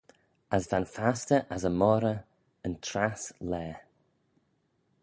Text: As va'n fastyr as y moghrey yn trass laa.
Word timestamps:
As 0.55 0.65
va'n 0.69 0.87
fastyr 0.95 1.41
as 1.55 1.63
y 1.69 1.71
moghrey 1.79 2.19
yn 2.67 2.75
trass 2.85 3.23
laa. 3.49 3.77